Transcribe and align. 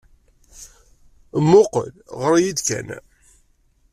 Mmuqqel, 1.47 1.93
ɣer-iyi-d 2.21 2.59
kan. 2.67 2.87